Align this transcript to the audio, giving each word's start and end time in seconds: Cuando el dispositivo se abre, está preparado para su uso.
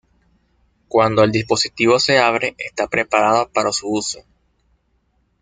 Cuando 0.87 1.21
el 1.23 1.31
dispositivo 1.31 1.99
se 1.99 2.17
abre, 2.17 2.55
está 2.57 2.87
preparado 2.87 3.47
para 3.53 3.71
su 3.71 3.87
uso. 3.87 4.23